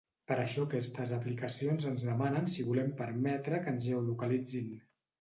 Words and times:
Per 0.29 0.35
això 0.43 0.63
aquestes 0.67 1.13
aplicacions 1.17 1.87
ens 1.91 2.07
demanen 2.13 2.51
si 2.57 2.67
volem 2.73 2.91
permetre 3.05 3.63
que 3.67 3.75
ens 3.77 3.89
geolocalitzin. 3.93 4.79